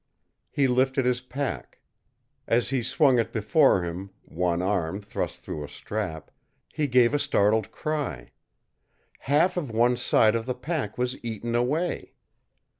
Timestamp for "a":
5.63-5.69, 7.13-7.19